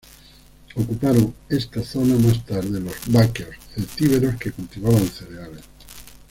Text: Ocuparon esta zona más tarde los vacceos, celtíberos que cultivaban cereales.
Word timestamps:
Ocuparon 0.73 1.31
esta 1.47 1.83
zona 1.83 2.15
más 2.15 2.43
tarde 2.43 2.79
los 2.79 2.95
vacceos, 3.05 3.55
celtíberos 3.75 4.35
que 4.37 4.51
cultivaban 4.51 5.07
cereales. 5.07 5.61